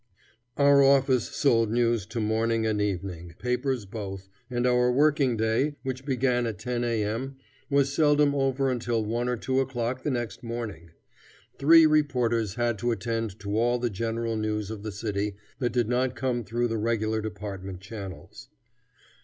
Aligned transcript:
Our 0.57 0.81
office 0.83 1.25
sold 1.29 1.69
news 1.69 2.07
to 2.07 2.19
morning 2.19 2.65
and 2.65 2.81
evening 2.81 3.35
papers 3.37 3.85
both, 3.85 4.29
and 4.49 4.65
our 4.65 4.91
working 4.91 5.37
day, 5.37 5.75
which 5.83 6.05
began 6.07 6.47
at 6.47 6.57
10 6.57 6.83
A.M., 6.83 7.35
was 7.69 7.93
seldom 7.93 8.33
over 8.33 8.71
until 8.71 9.05
one 9.05 9.29
or 9.29 9.37
two 9.37 9.59
o'clock 9.59 10.01
the 10.01 10.09
next 10.09 10.41
morning. 10.41 10.89
Three 11.59 11.85
reporters 11.85 12.55
had 12.55 12.79
to 12.79 12.89
attend 12.89 13.39
to 13.41 13.55
all 13.55 13.77
the 13.77 13.91
general 13.91 14.35
news 14.37 14.71
of 14.71 14.81
the 14.81 14.91
city 14.91 15.35
that 15.59 15.71
did 15.71 15.87
not 15.87 16.15
come 16.15 16.43
through 16.43 16.69
the 16.69 16.79
regular 16.79 17.21
department 17.21 17.79
channels. 17.79 18.49